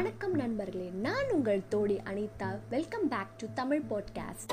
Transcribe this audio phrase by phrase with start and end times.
[0.00, 2.58] வணக்கம் நண்பர்களே நான் உங்கள் Todi Anitha.
[2.70, 4.52] Welcome back to Tamil podcast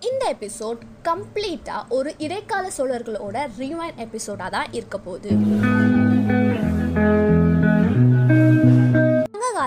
[0.00, 5.30] இந்த எபிசோட் கம்ப்ளீட்டா ஒரு இடைக்கால சோழர்களோட ரீவைன் எபிசோடா தான் இருக்க போகுது.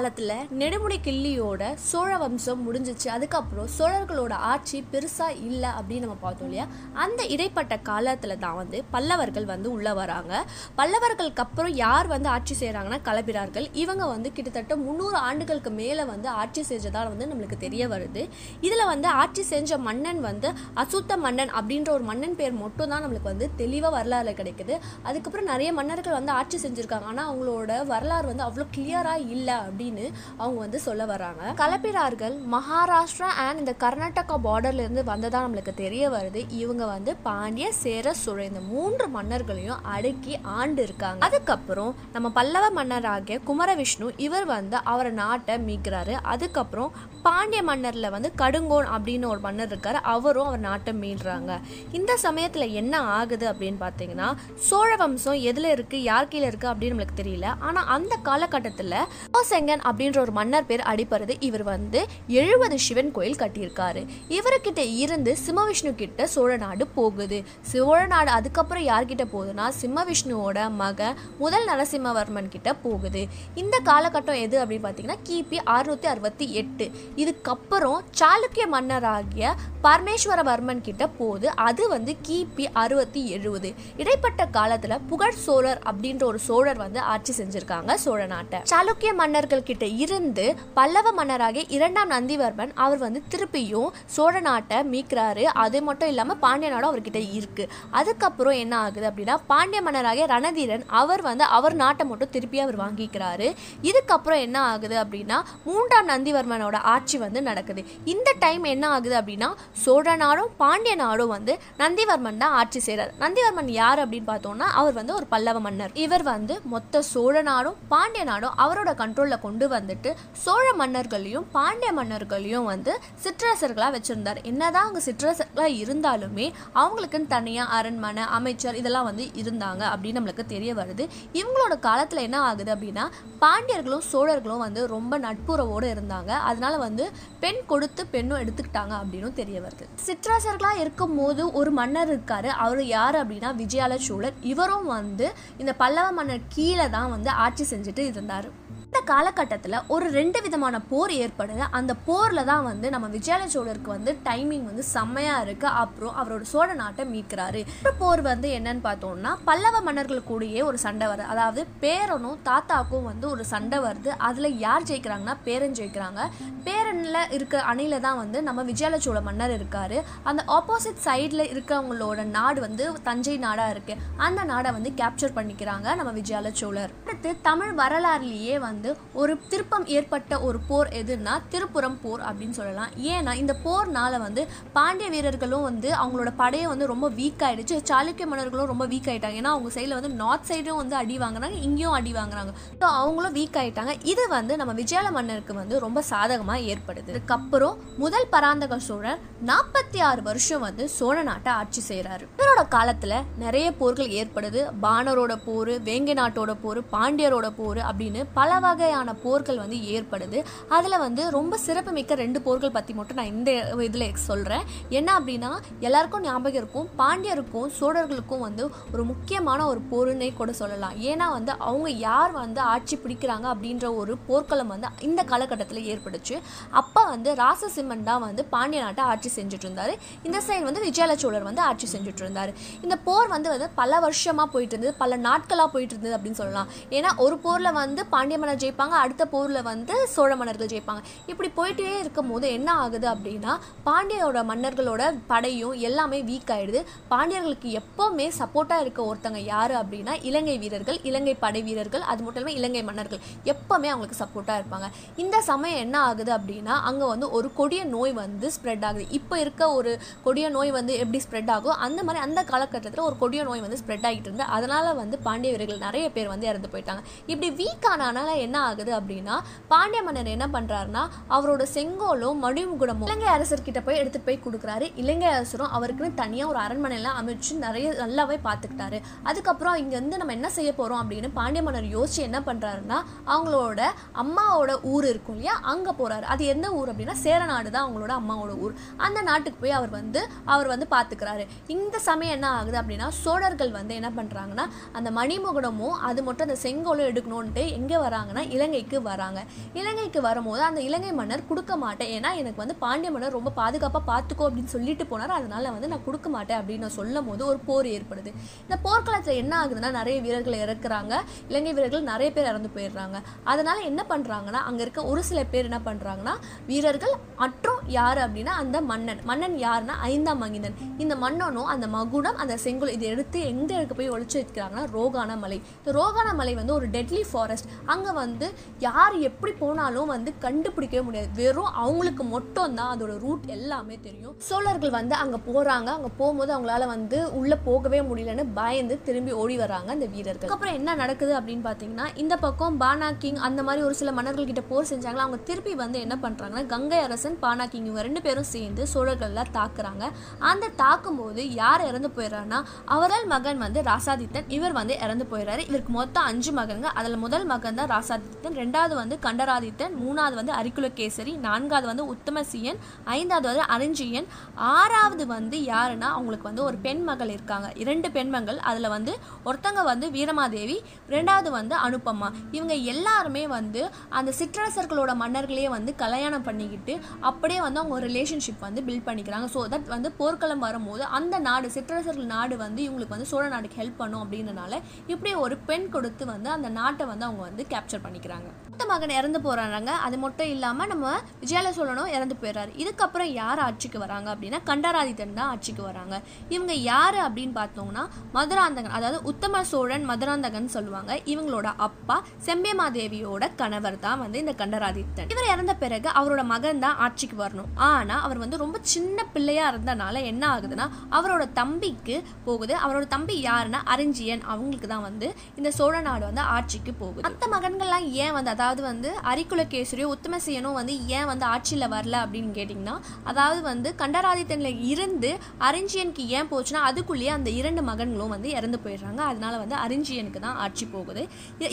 [0.05, 3.07] காலத்தில் நெடுமுடி கிள்ளியோட சோழ வம்சம் முடிஞ்சிச்சு.
[3.13, 6.65] அதுக்கப்புறம் சோழர்களோட ஆட்சி பெருசாக இல்லை அப்படின்னு நம்ம பார்த்தோம் இல்லையா?
[7.03, 10.33] அந்த இடைப்பட்ட காலத்தில் தான் வந்து பல்லவர்கள் வந்து உள்ளே வராங்க.
[10.79, 16.63] பல்லவர்களுக்கு அப்புறம் யார் வந்து ஆட்சி செய்கிறாங்கன்னா களப்பிரார்கள் இவங்க வந்து கிட்டத்தட்ட முந்நூறு ஆண்டுகளுக்கு மேலே வந்து ஆட்சி
[16.71, 18.23] செஞ்சதால் வந்து நம்மளுக்கு தெரிய வருது.
[18.67, 20.51] இதில் வந்து ஆட்சி செஞ்ச மன்னன் வந்து
[20.83, 24.77] அசுத்த மன்னன் அப்படின்ற ஒரு மன்னன் பேர் மட்டும் தான் நம்மளுக்கு வந்து தெளிவாக வரலாறு கிடைக்குது.
[25.07, 27.09] அதுக்கப்புறம் நிறைய மன்னர்கள் வந்து ஆட்சி செஞ்சுருக்காங்க.
[27.13, 29.93] ஆனால் அவங்களோட வரலாறு வந்து அவ்வளோ கிளியராக இல்லை அப்படின்னு
[30.37, 36.41] அவங்க வந்து சொல்ல வராங்க கலப்பிரார்கள் மகாராஷ்டிரா அண்ட் இந்த கர்நாடகா பார்டர்ல இருந்து வந்ததா நம்மளுக்கு தெரிய வருது.
[36.49, 41.25] இவங்க வந்து பாண்டிய சேர சோழ இந்த மூன்று மன்னர்களையும் அடக்கி ஆண்டு இருக்காங்க.
[41.25, 46.11] அதுக்கப்புறம் நம்ம பல்லவ மன்னராகிய குமரவிஷ்ணு இவர் வந்து அவர் நாட்டை மீட்கிறாரு.
[46.11, 46.91] அதுக்கப்புறம்
[47.23, 49.99] பாண்டிய மன்னர்ல வந்து கடுங்கோன் அப்படின்னு ஒரு மன்னர் இருக்காரு.
[50.15, 51.59] அவரும் அவர் நாட்டை மீள்றாங்க
[51.91, 57.21] இந்த சமயத்துல என்ன ஆகுது அப்படின்னு பார்த்தீங்கன்னா சோழ வம்சம் எதுல இருக்கு யார் கீழே இருக்கு அப்படின்னு நம்மளுக்கு
[57.21, 57.47] தெரியல.
[57.59, 58.95] ஆனா அந்த காலகட்டத்துல
[59.33, 64.01] கோசெங்கன் அப்படின்ற ஒரு மன்னர் பேர் அடிப்படுறது இவர் வந்து எழுபது சிவன் கோயில் கட்டியிருக்காரு.
[64.29, 67.43] இவர்கிட்ட இருந்து சிம்மவிஷ்ணு கிட்ட சோழ நாடு போகுது.
[67.61, 73.27] சோழ நாடு அதுக்கப்புறம் யார்கிட்ட போகுதுன்னா சிம்மவிஷ்ணுவோட மக முதல் நரசிம்மவர்மன் கிட்ட போகுது.
[73.55, 76.85] இந்த காலகட்டம் எது அப்படின்னு பார்த்தீங்கன்னா கிபி அறுநூத்தி அறுபத்தி எட்டு.
[77.15, 81.49] இதுக்கப்புறம் சாளுக்கிய மன்னராகிய பரமேஸ்வரவர்மன் கிட்ட போகுது.
[81.69, 83.73] அது வந்து கிபி அறுபத்தி எழுபது.
[83.97, 88.59] இடைப்பட்ட காலத்துல புகழ் சோழர் அப்படின்ற ஒரு சோழர் வந்து ஆட்சி செஞ்சிருக்காங்க சோழ நாட்டை.
[88.71, 90.45] சாளுக்கிய மன்னர்கள் கிட்ட இருந்து
[90.77, 95.43] பல்லவ மன்னராகிய இரண்டாம் நந்திவர்மன் அவர் வந்து திருப்பியும் சோழ நாட்டை மீட்கிறாரு.
[95.63, 97.63] அது மட்டும் இல்லாமல் பாண்டிய நாடும் அவர்கிட்ட இருக்கு.
[97.91, 103.49] அதுக்கப்புறம் என்ன ஆகுது அப்படின்னா பாண்டிய மன்னராகிய ரணதீரன் அவர் வந்து அவர் நாட்டை மட்டும் திருப்பி அவர் வாங்கிக்கிறாரு.
[103.89, 107.83] இதுக்கப்புறம் என்ன ஆகுது அப்படின்னா மூன்றாம் நந்திவர்மனோட ஆட்சி வந்து நடக்குது.
[108.13, 109.51] இந்த டைம் என்ன ஆகுது அப்படின்னா
[109.83, 115.13] சோழ நாடும் பாண்டிய நாடும் வந்து நந்திவர்மன் தான் ஆட்சி செய்கிறார் நந்திவர்மன் யார் அப்படின்னு பார்த்தோம்னா அவர் வந்து
[115.19, 115.93] ஒரு பல்லவ மன்னர்.
[116.05, 122.63] இவர் வந்து மொத்த சோழ நாடும் பாண்டிய நாடும் அவரோட கண்ட்ரோலில் கொண்டு வந்துட்டு சோழ மன்னர்களையும் பாண்டிய மன்னர்களையும்
[122.63, 124.39] வந்து சிற்றரசர்களாக வச்சுருந்தார்.
[124.43, 131.03] என்னதான் அவங்க சிற்றரசர்களாக இருந்தாலுமே அவங்களுக்குன்னு தனியாக அரண்மனை அமைச்சர் இதெல்லாம் வந்து இருந்தாங்க அப்படின்னு நம்மளுக்கு தெரிய வருது.
[131.33, 133.05] இவங்களோட காலத்தில் என்ன ஆகுது அப்படின்னா
[133.41, 136.31] பாண்டியர்களும் சோழர்களும் வந்து ரொம்ப நட்புறவோடு இருந்தாங்க.
[136.49, 139.87] அதனால வந்து பெண் கொடுத்து பெண்ணும் எடுத்துக்கிட்டாங்க அப்படின்னு தெரிய வருது.
[140.05, 142.49] சிற்றரசர்களாக இருக்கும் போது ஒரு மன்னர் இருக்காரு.
[142.65, 145.27] அவர் யார் அப்படின்னா விஜயால சோழர் இவரும் வந்து
[145.57, 148.63] இந்த பல்லவ மன்னர் கீழே தான் வந்து ஆட்சி செஞ்சுட்டு இருந்தார்.
[148.95, 151.63] இந்த காலகட்டத்தில் ஒரு ரெண்டு விதமான போர் ஏற்படுது.
[151.77, 155.67] அந்த போரில் தான் வந்து நம்ம விஜயாலய சோழருக்கு வந்து டைமிங் வந்து செம்மையாக இருக்கு.
[155.81, 157.61] அப்புறம் அவரோட சோழ நாட்டை மீட்கிறாரு.
[158.01, 161.25] போர் வந்து என்னன்னு பார்த்தோம்னா பல்லவ மன்னர்கள் கூடயே ஒரு சண்டை வருது.
[161.33, 164.11] அதாவது பேரனும் தாத்தாக்கும் வந்து ஒரு சண்டை வருது.
[164.29, 166.29] அதில் யார் ஜெயிக்கிறாங்கன்னா பேரன் ஜெயிக்கிறாங்க.
[166.67, 169.99] பேரனில் இருக்க அணையில தான் வந்து நம்ம விஜயாலய சோழ மன்னர் இருக்காரு.
[170.31, 173.95] அந்த ஆப்போசிட் சைடில் இருக்கவங்களோட நாடு வந்து தஞ்சை நாடாக இருக்கு.
[174.29, 176.95] அந்த நாடை வந்து கேப்சர் பண்ணிக்கிறாங்க நம்ம விஜயாலய சோழர்.
[177.07, 178.83] அடுத்து தமிழ் வரலாறுலேயே வந்து
[179.21, 182.91] ஒரு திருப்பம் ஏற்பட்ட ஒரு போர் எதுன்னா திருப்புறம் போர் அப்படின்னு சொல்லலாம்.
[183.13, 184.41] ஏன்னா இந்த போர்னால வந்து
[184.77, 187.77] பாண்டிய வீரர்களும் வந்து அவங்களோட படையை வந்து ரொம்ப வீக் ஆயிடுச்சு.
[187.89, 189.39] சாளுக்கிய மன்னர்களும் ரொம்ப வீக் ஆயிட்டாங்க.
[189.41, 193.59] ஏன்னா அவங்க சைடில் வந்து நார்த் சைடும் வந்து அடி வாங்குறாங்க இங்கேயும் அடி வாங்குறாங்க ஸோ அவங்களும் வீக்
[193.61, 193.93] ஆயிட்டாங்க.
[194.13, 197.09] இது வந்து நம்ம விஜயால மன்னருக்கு வந்து ரொம்ப சாதகமாக ஏற்படுது.
[197.13, 199.21] இதுக்கப்புறம் முதல் பராந்தக சோழர்
[199.51, 204.61] நாற்பத்தி ஆறு வருஷம் வந்து சோழ நாட்டை ஆட்சி செய்கிறாரு இவரோட காலத்தில் நிறைய போர்கள் ஏற்படுது.
[204.85, 210.39] பாணரோட போர் வேங்கை நாட்டோட போர் பாண்டியரோட போர் அப்படின்னு பல வகையான போர்கள் வந்து ஏற்படுது.
[210.77, 213.51] அதில் வந்து ரொம்ப சிறப்புமிக்க ரெண்டு போர்கள் பற்றி மட்டும் நான் இந்த
[213.87, 214.65] இதில் சொல்கிறேன்
[214.99, 215.51] என்ன அப்படின்னா
[215.87, 216.87] எல்லாருக்கும் ஞாபகம் இருக்கும்.
[217.01, 220.95] பாண்டியருக்கும் சோழர்களுக்கும் வந்து ஒரு முக்கியமான ஒரு போருன்னே கூட சொல்லலாம்.
[221.11, 226.35] ஏன்னா வந்து அவங்க யார் வந்து ஆட்சி பிடிக்கிறாங்க அப்படின்ற ஒரு போர்க்களம் வந்து இந்த காலகட்டத்தில் ஏற்பட்டுச்சு.
[226.81, 229.93] அப்போ வந்து ராசசிம்மன் தான் வந்து பாண்டிய நாட்டை ஆட்சி செஞ்சுட்டு இருந்தார்
[230.27, 232.51] இந்த சைடு வந்து விஜயால சோழர் வந்து ஆட்சி செஞ்சுட்டு இருந்தாரு
[232.85, 234.93] இந்த போர் வந்து வந்து பல வருஷமாக போயிட்டு இருந்தது.
[235.03, 236.69] பல நாட்களாக போயிட்டு இருந்தது அப்படின்னு சொல்லலாம்.
[236.97, 238.95] ஏன்னா ஒரு போரில் வந்து பாண்டிய மன்னர் ஜெயிப்பாங்க.
[239.03, 241.03] அடுத்த போரில் வந்து சோழ மன்னர்கள் ஜெயிப்பாங்க.
[241.31, 243.53] இப்படி போயிட்டே இருக்கும் போது என்ன ஆகுது அப்படின்னா
[243.87, 246.81] பாண்டியோட மன்னர்களோட படையும் எல்லாமே வீக் ஆயிடுது.
[247.13, 252.59] பாண்டியர்களுக்கு எப்போவுமே சப்போர்ட்டாக இருக்க ஒருத்தங்க யார் அப்படின்னா இலங்கை வீரர்கள் இலங்கை படை வீரர்கள் அது மட்டும் இல்லாமல்
[252.59, 253.21] இலங்கை மன்னர்கள்
[253.53, 254.87] எப்போவுமே அவங்களுக்கு சப்போர்ட்டாக இருப்பாங்க.
[255.23, 259.05] இந்த சமயம் என்ன ஆகுது அப்படின்னா அங்கே வந்து ஒரு கொடிய நோய் வந்து ஸ்ப்ரெட் ஆகுது.
[259.19, 259.91] இப்போ இருக்க ஒரு
[260.25, 264.07] கொடிய நோய் வந்து எப்படி ஸ்ப்ரெட் ஆகும் அந்த மாதிரி அந்த காலகட்டத்தில் ஒரு கொடிய நோய் வந்து ஸ்ப்ரெட்
[264.09, 267.01] ஆகிட்டு இருந்து அதனால் வந்து பாண்டிய வீரர்கள் நிறைய பேர் வந்து இறந்து போயிட்டாங்க.
[267.31, 268.13] இப்படி வீக் ஆனால்
[268.45, 269.35] என்ன ஆகுது அப்படின்னா
[269.73, 271.03] பாண்டிய மன்னர் என்ன பண்றாருன்னா
[271.35, 274.85] அவரோட செங்கோலும் மடிமுகுடமும் இலங்கை அரசர்கிட்ட போய் எடுத்துட்டு போய் கொடுக்குறாரு.
[275.01, 278.97] இலங்கை அரசரும் அவருக்குன்னு தனியாக ஒரு அரண்மனையெல்லாம் அமைச்சு நிறைய நல்லாவே பார்த்துக்கிட்டாரு
[279.29, 282.97] அதுக்கப்புறம் இங்க இருந்து நம்ம என்ன செய்ய போறோம் அப்படின்னு பாண்டிய மன்னர் யோசிச்சு என்ன பண்றாருன்னா
[283.33, 283.81] அவங்களோட
[284.23, 285.55] அம்மாவோட ஊர் இருக்கும் இல்லையா?
[285.71, 286.25] அங்க போறாரு.
[286.33, 288.73] அது எந்த ஊர் அப்படின்னா சேரநாடு தான் அவங்களோட அம்மாவோட ஊர்.
[289.05, 290.21] அந்த நாட்டுக்கு போய் அவர் வந்து
[290.53, 291.43] அவர் வந்து பார்த்துக்கிறாரு
[291.75, 294.65] இந்த சமயம் என்ன ஆகுது அப்படின்னா சோழர்கள் வந்து என்ன பண்றாங்கன்னா
[294.97, 299.43] அந்த மணிமுகுடமும் அது மட்டும் அந்த செங்கோலும் எடுக்கணும்ன்ட்டு எங்கே வராங்கன்னா இலங்கைக்கு வராங்க.
[299.73, 302.11] இலங்கைக்கு வரும்போது அந்த இலங்கை மன்னர் கொடுக்க மாட்டேன்.
[302.17, 305.35] ஏன்னா எனக்கு வந்து பாண்டிய மன்னர் ரொம்ப பாதுகாப்பாக பார்த்துக்கோ அப்படின்னு சொல்லிட்டு போனார்.
[305.39, 308.33] அதனால வந்து நான் கொடுக்க மாட்டேன் அப்படின்னு நான் சொல்லும் போது ஒரு போர் ஏற்படுது.
[308.61, 311.13] இந்த போர்க்களத்தில் என்ன ஆகுதுன்னா நிறைய வீரர்கள் இறக்குறாங்க.
[311.47, 313.19] இலங்கை வீரர்கள் நிறைய பேர் இறந்து போயிடுறாங்க.
[313.43, 316.33] அதனால என்ன பண்றாங்கன்னா அங்க இருக்க ஒரு சில பேர் என்ன பண்றாங்கன்னா
[316.65, 319.21] வீரர்கள் மற்றும் யார் அப்படின்னா அந்த மன்னன்.
[319.23, 320.75] மன்னன் யாருன்னா ஐந்தாம் மகிந்தன்.
[320.97, 325.61] இந்த மன்னனும் அந்த மகுடம் அந்த செங்குல் இதை எடுத்து எங்க எடுக்க போய் ஒழிச்சு வைக்கிறாங்கன்னா ரோகான மலை.
[325.77, 327.65] இந்த ரோகான மலை வந்து ஒரு டெட்லி ஃபாரஸ்ட்.
[327.85, 328.49] அங்க வந்து வந்து
[328.87, 331.29] யார் எப்படி போனாலும் வந்து கண்டுபிடிக்கவே முடியாது.
[331.41, 334.35] வெறும் அவங்களுக்கு மட்டும் தான் அதோட ரூட் எல்லாமே தெரியும்.
[334.49, 339.89] சோழர்கள் வந்து அங்கே போகிறாங்க அங்கே போகும்போது அவங்களால வந்து உள்ளே போகவே முடியலன்னு பயந்து திரும்பி ஓடி வராங்க
[339.95, 340.51] அந்த வீரர்கள்.
[340.55, 344.63] அப்புறம் என்ன நடக்குது அப்படின்னு பார்த்தீங்கன்னா இந்த பக்கம் பானா கிங் அந்த மாதிரி ஒரு சில மன்னர்கள் கிட்ட
[344.71, 348.83] போர் செஞ்சாங்களா அவங்க திருப்பி வந்து என்ன பண்ணுறாங்கன்னா கங்கை அரசன் பானா கிங் இவங்க ரெண்டு பேரும் சேர்ந்து
[348.93, 350.03] சோழர்கள்லாம் தாக்குறாங்க.
[350.51, 352.59] அந்த தாக்கும் போது யார் இறந்து போயிடுறாருன்னா
[352.95, 354.49] அவரால் மகன் வந்து ராசாதித்தன்.
[354.57, 355.61] இவர் வந்து இறந்து போயிடுறாரு.
[355.69, 356.95] இவருக்கு மொத்தம் அஞ்சு மகன்கள்.
[356.99, 362.79] அதில் முதல் மகன் தான் ராசா ராசாதித்தன் ரெண்டாவது வந்து கண்டராதித்தன் மூணாவது வந்து அரிக்குலகேசரி நான்காவது வந்து உத்தமசியன்
[363.15, 364.27] ஐந்தாவது வந்து அரிஞ்சியன்.
[364.73, 367.67] ஆறாவது வந்து யாருன்னா அவங்களுக்கு வந்து ஒரு பெண் மகள் இருக்காங்க.
[367.83, 369.13] இரண்டு பெண்மகள் அதில் வந்து
[369.49, 370.77] ஒருத்தங்க வந்து வீரமாதேவி
[371.15, 372.29] ரெண்டாவது வந்து அனுப்பம்மா.
[372.57, 373.81] இவங்க எல்லாருமே வந்து
[374.19, 376.95] அந்த சிற்றரசர்களோட மன்னர்களையே வந்து கல்யாணம் பண்ணிக்கிட்டு
[377.31, 379.49] அப்படியே வந்து அவங்க ரிலேஷன்ஷிப் வந்து பில்ட் பண்ணிக்கிறாங்க.
[379.55, 384.01] ஸோ தட் வந்து போர்க்களம் வரும்போது அந்த நாடு சிற்றரசர்கள் நாடு வந்து இவங்களுக்கு வந்து சோழ நாடுக்கு ஹெல்ப்
[384.03, 384.73] பண்ணும் அப்படின்றனால
[385.13, 388.49] இப்படி ஒரு பெண் கொடுத்து வந்து அந்த நாட்டை வந்து அவங்க வந்து கேப்சர் பண்ணிக்கிறாங்க.
[388.69, 391.11] மூத்த மகன் இறந்து போறாங்க அது மட்டும் இல்லாம நம்ம
[391.43, 392.71] விஜயால சோழனும் இறந்து போயிடுறாரு.
[392.83, 396.15] இதுக்கப்புறம் யார் ஆட்சிக்கு வராங்க அப்படின்னா கண்டராதித்தன் தான் ஆட்சிக்கு வராங்க.
[396.55, 398.03] இவங்க யாரு அப்படின்னு பார்த்தோம்னா
[398.37, 401.11] மதுராந்தகன் அதாவது உத்தம சோழன் மதுராந்தகன் சொல்லுவாங்க.
[401.33, 402.17] இவங்களோட அப்பா
[402.47, 405.31] செம்பியமாதேவியோட கணவர் தான் வந்து இந்த கண்டராதித்தன்.
[405.35, 407.71] இவர் இறந்த பிறகு அவரோட மகன் தான் ஆட்சிக்கு வரணும்.
[407.89, 410.87] ஆனா அவர் வந்து ரொம்ப சின்ன பிள்ளையா இருந்தனால என்ன ஆகுதுன்னா
[411.19, 412.17] அவரோட தம்பிக்கு
[412.47, 412.73] போகுது.
[412.85, 414.43] அவரோட தம்பி யாருன்னா அரிஞ்சியன்.
[414.53, 415.29] அவங்களுக்கு தான் வந்து
[415.59, 417.25] இந்த சோழ நாடு வந்து ஆட்சிக்கு போகுது.
[417.27, 417.47] மற்ற
[417.95, 422.95] மகன்கள்லாம் ஏன் வந்து அதாவது வந்து அரிக்குலகேசரியோ உத்தமசேனும் வந்து ஏன் வந்து ஆட்சியில் வரல அப்படின்னு கேட்டிங்கன்னா
[423.31, 425.31] அதாவது வந்து கண்டராதித்தனில் இருந்து
[425.67, 429.21] அரிஞ்சியனுக்கு ஏன் போச்சுன்னா அதுக்குள்ளேயே அந்த இரண்டு மகன்களும் வந்து இறந்து போயிடுறாங்க.
[429.31, 431.23] அதனால வந்து அரிஞ்சியனுக்கு தான் ஆட்சி போகுது.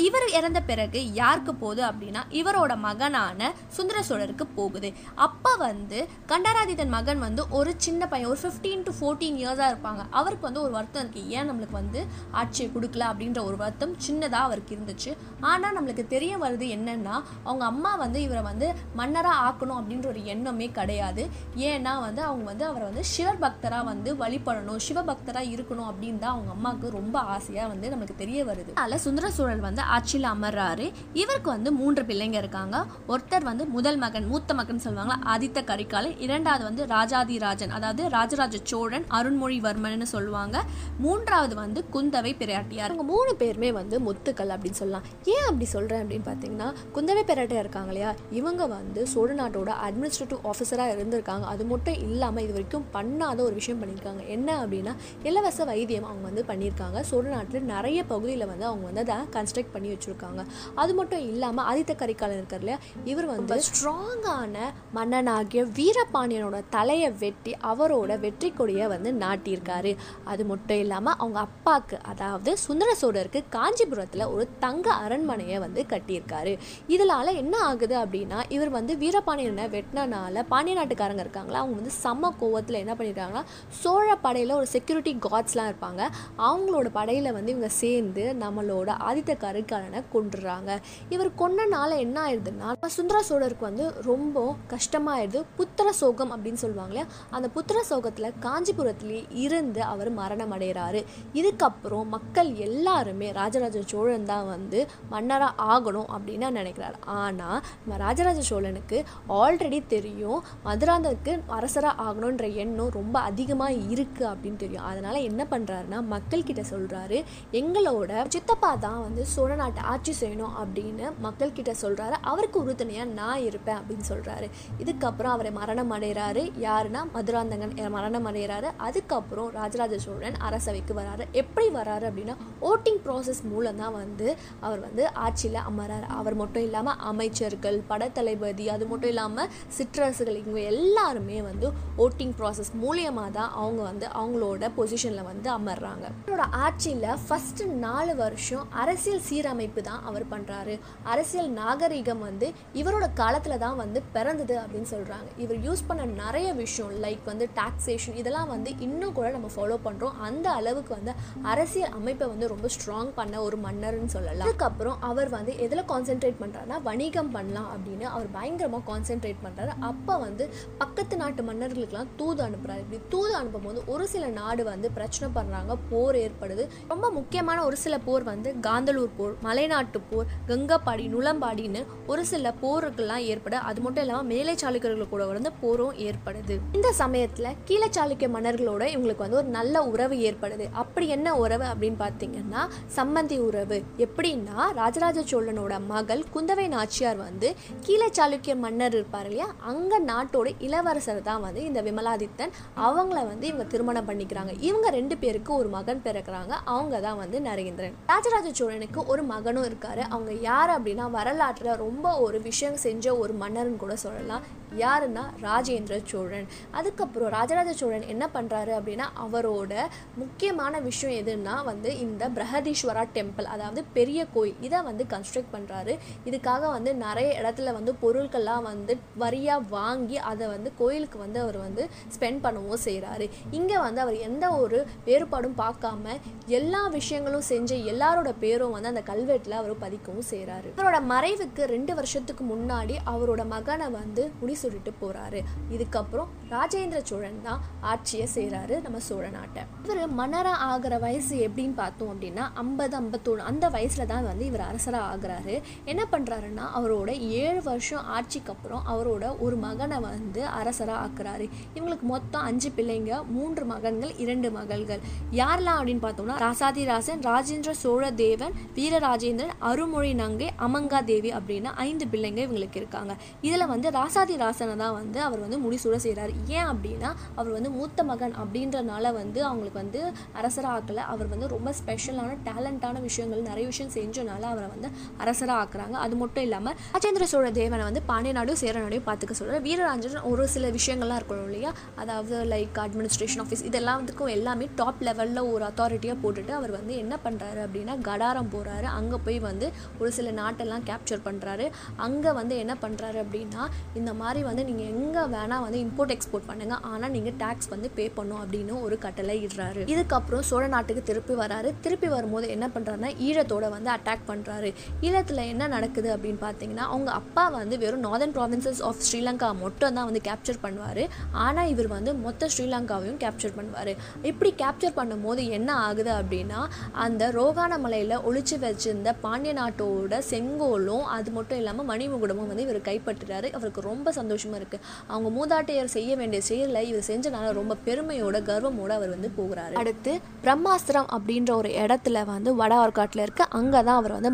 [0.06, 4.90] இவர் இறந்த பிறகு யாருக்கு போகுது அப்படின்னா இவரோட மகனான சுந்தர சோழருக்கு போகுது.
[5.28, 6.00] அப்போ வந்து
[6.32, 10.02] கண்டராதித்தன் மகன் வந்து ஒரு சின்ன பையன் ஒரு ஃபிஃப்டீன் டு ஃபோர்டீன் இயர்ஸாக இருப்பாங்க.
[10.20, 12.00] அவருக்கு வந்து ஒரு வருத்தம் இருக்குது ஏன் நம்மளுக்கு வந்து
[12.42, 15.10] ஆட்சியை கொடுக்கல அப்படின்ற ஒரு வருத்தம் சின்னதாக அவருக்கு இருந்துச்சு.
[15.52, 20.70] ஆனால் நம்மளுக்கு தெரிய வருது என்னன்னா அவங்க அம்மா வந்து இவரை வந்து மன்னராக ஆக்கணும் அப்படின்ற ஒரு எண்ணமே
[20.70, 21.28] கிடையாது.
[21.56, 26.90] ஏன்னா வந்து அவங்க வந்து அவரை வந்து சிவபக்தராக வந்து வழிபடணும் சிவபக்தராக இருக்கணும் அப்படின்னு தான் அவங்க அம்மாவுக்கு
[26.90, 28.70] ரொம்ப ஆசையாக வந்து நமக்கு தெரிய வருது.
[28.74, 30.92] அதனால சுந்தர சோழர் வந்து ஆட்சியில் அமர்றாரு.
[31.12, 32.84] இவருக்கு வந்து மூன்று பிள்ளைங்க இருக்காங்க.
[33.08, 36.18] ஒருத்தர் வந்து முதல் மகன் மூத்த மகன் சொல்லுவாங்க ஆதித்த கரிகாலன்.
[36.18, 40.62] இரண்டாவது வந்து ராஜாதிராஜன் அதாவது ராஜராஜ சோழன் அருண்மொழிவர்மன் சொல்லுவாங்க.
[40.98, 42.90] மூன்றாவது வந்து குந்தவை பிராட்டியார்.
[42.90, 45.02] அவங்க மூணு பேருமே வந்து முத்துக்கள் அப்படின்னு சொல்லலாம்.
[45.24, 45.64] ஏன் அப்படி
[46.00, 48.10] அப்படின்னு பார்த்தீங்கன்னா குந்தவை பிராட்டியார் இருக்காங்க இல்லையா?
[48.40, 51.44] இவங்க வந்து சோழ நாட்டோட அட்மினிஸ்ட்ரேட்டிவ் ஆஃபீஸராக இருந்திருக்காங்க.
[51.52, 54.94] அது மட்டும் இல்லாமல் இது வரைக்கும் பண்ணாத ஒரு விஷயம் பண்ணியிருக்காங்க என்ன அப்படின்னா
[55.28, 59.88] இலவச வைத்தியம் அவங்க வந்து பண்ணியிருக்காங்க சோழ நாட்டில் நிறைய பகுதியில் வந்து அவங்க வந்து அதை கன்ஸ்ட்ரக்ட் பண்ணி
[59.94, 60.40] வச்சுருக்காங்க.
[60.74, 62.78] அது மட்டும் இல்லாமல் ஆதித்த கரிகாலன் இருக்கார் இல்லையா?
[63.04, 64.56] இவர் வந்து ஸ்ட்ராங்கான
[64.98, 69.92] மன்னனாகிய வீரபாண்டியனோட தலையை வெட்டி அவரோட வெற்றி கொடியை வந்து நாட்டியிருக்காரு.
[70.24, 76.52] அது மட்டும் இல்லாமல் அவங்க அப்பாவுக்கு அதாவது சுந்தர சோழருக்கு காஞ்சிபுரத்தில் ஒரு தங்க அரண்மனையை வந்து கட்டியிருக்காரு.
[76.88, 82.80] இதனால என்ன ஆகுது அப்படின்னா இவர் வந்து வீரபாண்டியனை வெட்டினனால பாண்டிய நாட்டுக்காரங்க இருக்காங்களா அவங்க வந்து செம்ம கோவத்தில்
[82.82, 83.44] என்ன பண்ணிருக்காங்கன்னா
[83.82, 86.02] சோழ படையில் ஒரு செக்யூரிட்டி கார்ட்ஸ்லாம் இருப்பாங்க.
[86.48, 90.70] அவங்களோட படையில் வந்து இவங்க சேர்ந்து நம்மளோட ஆதித்த கருக்காரனை கொண்டுறாங்க
[91.08, 94.38] இவர் கொன்னனால என்ன ஆயிடுதுன்னா சுந்தர சோழருக்கு வந்து ரொம்ப
[94.72, 101.00] கஷ்டமாயிடுது புத்திர சோகம் அப்படின்னு சொல்லுவாங்களே அந்த புத்திர சோகத்தில் காஞ்சிபுரத்திலே இருந்து அவர் மரணம் அடைகிறாரு
[101.34, 108.98] இதுக்கப்புறம் மக்கள் எல்லாருமே ராஜராஜ சோழன் தான் வந்து மன்னராக ஆகணும் அப்படின்னு நினைக்கிறாரு ஆனால் நம்ம ராஜராஜ சோழனுக்கு
[109.40, 114.86] ஆல்ரெடி தெரியும் மதுராந்தகருக்கு அரசராக ஆகணுன்ற எண்ணம் ரொம்ப அதிகமாக இருக்குது அப்படின்னு தெரியும்.
[114.90, 117.18] அதனால் என்ன பண்ணுறாருன்னா மக்கள்கிட்ட சொல்கிறாரு
[117.60, 123.78] எங்களோட சித்தப்பா தான் வந்து சோழ நாட்டை ஆட்சி செய்யணும் அப்படின்னு மக்கள்கிட்ட சொல்கிறாரு அவருக்கு உறுதுணையாக நான் இருப்பேன்
[123.80, 124.48] அப்படின்னு சொல்கிறாரு
[124.82, 126.42] இதுக்கப்புறம் அவரை மரணம் அடைகிறாரு.
[126.66, 128.68] யாருன்னா மதுராந்தகன் மரணம் அடைகிறாரு.
[128.86, 131.24] அதுக்கப்புறம் ராஜராஜ சோழன் அரசவைக்கு வராரு.
[131.42, 132.36] எப்படி வராரு அப்படின்னா
[132.70, 134.28] ஓட்டிங் ப்ராசஸ் மூலம் தான் வந்து
[134.66, 136.06] அவர் வந்து ஆட்சியில் அமரர்.
[136.18, 141.68] அவர் மட்டும் இல்லாமல் அமைச்சர்கள் படத்தளபதி அது மட்டும் இல்லாமல் சிற்றரசுகள் இவங்க எல்லாருமே வந்து
[142.06, 146.06] ஓட்டிங் ப்ராசஸ் மூலியமாக தான் அவங்க வந்து அவங்களோட பொசிஷனில் வந்து அமர்றாங்க.
[146.24, 150.74] அவரோட ஆட்சியில் ஃபஸ்ட்டு நாலு வருஷம் அரசியல் சீரமைப்பு தான் அவர் பண்ணுறாரு
[151.12, 152.46] அரசியல் நாகரிகம் வந்து
[152.80, 158.18] இவரோட காலத்தில் தான் வந்து பிறந்தது அப்படின்னு சொல்கிறாங்க இவர் யூஸ் பண்ண நிறைய விஷயம் லைக் வந்து டாக்ஸேஷன்
[158.20, 161.12] இதெல்லாம் வந்து இன்னும் கூட நம்ம ஃபாலோ பண்ணுறோம் அந்த அளவுக்கு வந்து
[161.52, 164.46] அரசியல் அமைப்பை வந்து ரொம்ப ஸ்ட்ராங் பண்ண ஒரு மன்னர்னு சொல்லலாம்.
[164.46, 170.44] அதுக்கப்புறம் அவர் வந்து எதில் கான்சென்ட்ரேட் பண்ணுறாருனா வணிகம் பண்ணலாம் அப்படின்னு அவர் பயங்கரமாக கான்சென்ட்ரேட் பண்ணுறாரு அப்போ வந்து
[170.82, 175.76] பக்கத்து நாட்டு மன்னர்களுக்கெல்லாம் தூது அனுப்புகிறாரு இப்படி தூது அனுப்பும் போது ஒரு சில நாடு வந்து பிரச்சனை பண்ணுறாங்க
[175.90, 176.64] போர் ஏற்படுது.
[176.92, 181.82] ரொம்ப முக்கியமான ஒரு சில போர் வந்து காந்தலூர் போர் மலைநாட்டு போர் கங்கப்பாடி நுளம்பாடின்னு
[182.12, 186.54] ஒரு சில போருக்கெல்லாம் ஏற்பட அது மட்டும் இல்லாமல் மேலை சாளுக்கியர்கள் கூட வந்து போரும் ஏற்படுது.
[186.78, 190.66] இந்த சமயத்தில் கீழே சாளுக்கிய மன்னர்களோட இவங்களுக்கு வந்து ஒரு நல்ல உறவு ஏற்படுது.
[190.82, 192.62] அப்படி என்ன உறவு அப்படின்னு பார்த்தீங்கன்னா
[192.98, 193.78] சம்பந்தி உறவு.
[194.06, 199.48] எப்படின்னா ராஜராஜ சோழ சோழனோட மகள் குந்தவை நாச்சியார் வந்து கீழே சாளுக்கிய மன்னர் இருப்பார் இல்லையா?
[199.70, 202.52] அங்கே நாட்டோட இளவரசர் தான் வந்து இந்த விமலாதித்தன்.
[202.76, 204.54] அவங்கள வந்து இவங்க திருமணம் பண்ணிக்கிறாங்க.
[204.60, 206.52] இவங்க ரெண்டு பேருக்கு ஒரு மகன் பிறக்கிறாங்க.
[206.64, 207.96] அவங்க தான் வந்து நரேந்திரன்.
[208.06, 210.04] ராஜராஜ சோழனுக்கு ஒரு மகனும் இருக்காரு.
[210.14, 214.44] அவங்க யார் அப்படின்னா வரலாற்றில் ரொம்ப ஒரு விஷயம் செஞ்ச ஒரு மன்னர்னு கூட சொல்லலாம்.
[214.82, 216.46] யாருன்னா ராஜேந்திர சோழன்.
[216.70, 219.72] அதுக்கப்புறம் ராஜராஜ சோழன் என்ன பண்ணுறாரு அப்படின்னா அவரோட
[220.20, 224.56] முக்கியமான விஷயம் எதுன்னா வந்து இந்த பிரகதீஸ்வரா டெம்பிள் அதாவது பெரிய கோயில்.
[224.60, 230.72] இதை வந்து கன்ஸ்ட்ரக்ட் பண்ணுறாரு இதுக்காக வந்து நிறைய இடத்துல வந்து பொருட்கள்லாம் வந்து வரியாக வாங்கி அதை வந்து
[230.78, 236.88] கோயிலுக்கு வந்து அவர் வந்து ஸ்பெண்ட் பண்ணவும் செய்கிறாரு இங்கே வந்து அவர் எந்த ஒரு வேறுபாடும் பார்க்காம எல்லா
[236.88, 242.96] விஷயங்களும் செஞ்ச எல்லாரோட பேரும் வந்து அந்த கல்வெட்டில் அவர் பதிக்கவும் செய்கிறாரு அவரோட மறைவுக்கு ரெண்டு வருஷத்துக்கு முன்னாடி
[243.06, 249.62] அவரோட மகனை வந்து முடிசூடிட்டு போகிறாரு இதுக்கப்புறம் ராஜேந்திர சோழன் தான் ஆட்சியை செய்கிறாரு நம்ம சோழ நாட்டை.
[249.84, 255.08] இவர் மன்னராக ஆகிற வயசு எப்படின்னு பார்த்தோம் அப்படின்னா ஐம்பது ஐம்பத்தொன்று அந்த வயசில் தான் வந்து இவர் அரசராக
[255.22, 257.10] ஆகுறாரு என்ன பண்ணுறாருன்னா அவரோட
[257.42, 261.46] ஏழு வருஷம் ஆட்சிக்கு அப்புறம் அவரோட ஒரு மகனை வந்து அரசராக ஆக்குறாரு.
[261.74, 265.00] இவங்களுக்கு மொத்தம் அஞ்சு பிள்ளைங்க மூன்று மகன்கள் இரண்டு மகள்கள்.
[265.40, 272.40] யாரெல்லாம் அப்படின்னு பார்த்தோம்னா ராசாதிராசன் ராஜேந்திர சோழ தேவன் வீரராஜேந்திரன் அருமொழி நங்கை அமங்கா தேவி அப்படின்னு ஐந்து பிள்ளைங்க
[272.46, 273.14] இவங்களுக்கு இருக்காங்க.
[273.40, 278.34] இதில் வந்து ராசாதிராசனை தான் வந்து அவர் வந்து முடிசூட செய்கிறார் ஏன் அப்படின்னா அவர் வந்து மூத்த மகன்
[278.44, 280.02] அப்படின்றனால வந்து அவங்களுக்கு வந்து
[280.32, 281.04] அரசராக ஆக்கலை.
[281.14, 284.88] அவர் வந்து ரொம்ப ஸ்பெஷலான டேலண்டான விஷயங்கள் நிறைய விஷயம் செஞ்சனால அவரை வந்து
[285.22, 285.96] அரசராக ஆக்குறாங்க.
[286.04, 290.46] அது மட்டும் இல்லாமல் ராஜேந்திர சோழ தேவனை வந்து பாண்டிய நாடும் சேர நாடையும் பார்த்துக்க சொல்கிறார் வீரராஜன் ஒரு
[290.54, 291.72] சில விஷயங்கள்லாம் இருக்கணும் இல்லையா?
[292.02, 297.14] அதாவது லைக் அட்மினிஸ்ட்ரேஷன் ஆஃபீஸ் இதெல்லாம் வந்துக்கும் எல்லாமே டாப் லெவலில் ஒரு அத்தாரிட்டியாக போட்டுட்டு அவர் வந்து என்ன
[297.26, 299.66] பண்ணுறாரு அப்படின்னா கடாரம் போகிறாரு அங்கே போய் வந்து
[300.00, 301.66] ஒரு சில நாட்டெல்லாம் கேப்சர் பண்ணுறாரு
[302.06, 303.62] அங்கே வந்து என்ன பண்ணுறாரு அப்படின்னா
[304.00, 306.74] இந்த மாதிரி வந்து நீங்கள் எங்கே வேணால் வந்து இம்போர்ட் எக்ஸ்போர்ட் பண்ணுங்க.
[306.92, 309.82] ஆனால் நீங்கள் டேக்ஸ் வந்து பே பண்ணும் அப்படின்னு ஒரு கட்டளை இடுறாரு.
[309.94, 311.70] இதுக்கப்புறம் சோழ நாட்டுக்கு திருப்பி வராரு.
[311.84, 314.70] திருப்பி வரும்போது என்ன பண்ணுறாருன்னா ஈழத்தோட வந்து அட்டாக் பண்ணுறாரு
[315.06, 320.08] ஈழத்தில் என்ன நடக்குது அப்படின்னு பார்த்தீங்கன்னா அவங்க அப்பா வந்து வெறும் நார்தன் ப்ராவின்சஸ் ஆஃப் ஸ்ரீலங்கா மட்டும் தான்
[320.08, 321.02] வந்து கேப்சர் பண்ணுவார்.
[321.44, 323.92] ஆனால் இவர் வந்து மொத்த ஸ்ரீலங்காவையும் கேப்சர் பண்ணுவார்.
[324.30, 326.60] இப்படி கேப்சர் பண்ணும்போது என்ன ஆகுது அப்படின்னா
[327.04, 333.50] அந்த ரோகான மலையில் ஒழிச்சு வச்சிருந்த பாண்டிய நாட்டோட செங்கோலும் அது மட்டும் இல்லாமல் மணிமுகுடமும் வந்து இவர் கைப்பற்றுறாரு.
[333.58, 339.14] அவருக்கு ரொம்ப சந்தோஷமாக இருக்குது அவங்க மூதாட்டையர் செய்ய வேண்டிய செயலை இவர் செஞ்சனால ரொம்ப பெருமையோட கர்வமோட அவர்
[339.16, 339.76] வந்து போகிறாரு.
[339.82, 340.14] அடுத்து
[340.46, 343.42] பிரம்மாஸ்திரம் அப்படின்ற ஒரு இடத்துல வந்து வட ஆற்காட்டில் இருக்க.
[343.60, 344.32] அங்கே தான் அவர் வந்து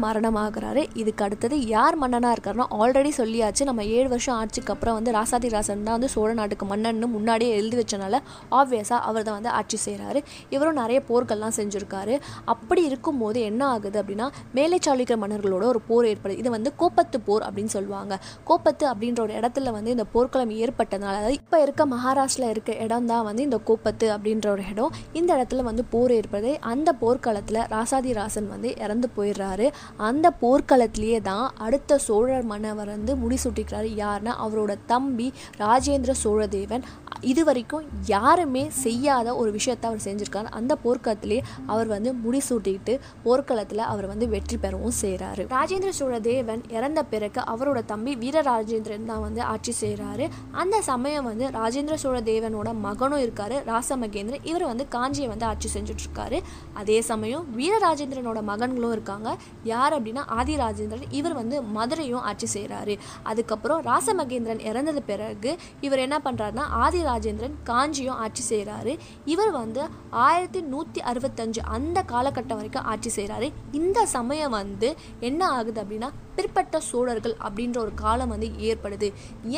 [0.49, 0.85] ஆகிறாரு.
[1.03, 3.63] இதுக்கு அடுத்தது யார் மன்னனாக இருக்காருன்னா ஆல்ரெடி சொல்லியாச்சு.
[3.71, 7.77] நம்ம ஏழு வருஷம் ஆட்சிக்கு அப்புறம் வந்து ராசாதி ராசன் தான் வந்து சோழ நாட்டுக்கு மன்னன்னு முன்னாடியே எழுதி
[7.81, 8.21] வச்சனால
[8.61, 10.23] ஆப்வியஸாக அவர் தான் வந்து ஆட்சி செய்கிறாரு
[10.55, 12.15] இவரும் நிறைய போர்கள்லாம் செஞ்சுருக்காரு.
[12.55, 14.27] அப்படி இருக்கும்போது என்ன ஆகுது அப்படின்னா
[14.59, 16.39] மேலே சாளுக்கிய மன்னர்களோட ஒரு போர் ஏற்படுது.
[16.43, 18.15] இது வந்து கோப்பத்து போர் அப்படின்னு சொல்லுவாங்க.
[18.49, 23.25] கோப்பத்து அப்படின்ற ஒரு இடத்துல வந்து இந்த போர்க்களம் ஏற்பட்டதுனால அதாவது இப்போ இருக்க மகாராஷ்டிரில் இருக்க இடம் தான்
[23.29, 24.93] வந்து இந்த கோப்பத்து அப்படின்ற ஒரு இடம்.
[25.21, 26.53] இந்த இடத்துல வந்து போர் ஏற்படுது.
[26.73, 29.67] அந்த போர்க்களத்தில் ராசாதி ராசன் வந்து இறந்து போயிடுறாரு.
[30.09, 33.91] அந்த போர்க்களத்திலேயே தான் அடுத்த சோழர் மன்னவர் வந்து முடிசூட்டிக்கிறாரு.
[34.05, 35.29] யாருன்னா அவரோட தம்பி
[35.65, 36.85] ராஜேந்திர சோழதேவன்.
[37.31, 40.49] இது வரைக்கும் யாருமே செய்யாத ஒரு விஷயத்தை அவர் செஞ்சிருக்காரு.
[40.59, 41.39] அந்த போர்க்களத்திலே
[41.73, 47.81] அவர் வந்து முடிசூட்டிட்டு போர்க்களத்தில் அவர் வந்து வெற்றி பெறவும் செய்கிறாரு ராஜேந்திர சோழ தேவன் இறந்த பிறகு அவரோட
[47.93, 50.27] தம்பி வீரராஜேந்திரன் தான் வந்து ஆட்சி செய்கிறாரு
[50.63, 53.57] அந்த சமயம் வந்து ராஜேந்திர சோழ தேவனோட மகனும் இருக்காரு.
[53.73, 54.47] ராசமகேந்திரன்.
[54.51, 56.41] இவர் வந்து காஞ்சியை வந்து ஆட்சி செஞ்சுட்டு இருக்காரு
[56.83, 59.29] அதே சமயம் வீரராஜேந்திரனோட மகன்களும் இருக்காங்க.
[59.75, 66.17] யார் அப்படின்னா ஆதி ராஜேந்திரன் இவர் வந்து மதுரையும் ஆட்சி செய்கிறாரு அதுக்கப்புறம் ராசமகேந்திரன் இறந்தது பிறகு இவர் என்ன
[66.25, 68.95] பண்ணுறாருன்னா ஆதி ராஜேந்திரன் காஞ்சியும் ஆட்சி செய்கிறாரு
[69.25, 75.81] இவர் வந்து ஆயிரத்தி நூற்றி அறுபத்தஞ்சு அந்த காலகட்டம் வரைக்கும் ஆட்சி செய்கிறாரு இந்த சமயம் வந்து என்ன ஆகுது
[75.83, 79.09] அப்படின்னா பிற்பட்ட சோழர்கள் அப்படின்ற ஒரு காலம் வந்து ஏற்படுது.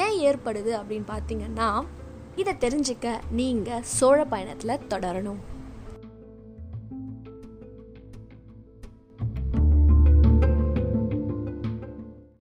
[0.05, 1.69] ஏன் ஏற்படுது அப்படின்னு பார்த்தீங்கன்னா
[2.37, 5.41] இதை தெரிஞ்சுக்க நீங்கள் சோழ பயணத்தில் தொடரணும்.